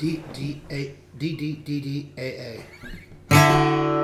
D 0.00 0.24
D 0.32 0.62
A 0.70 0.96
D 1.18 1.36
D 1.36 1.60
D 1.62 1.80
D 1.80 2.12
A 2.16 2.28
A. 3.34 3.99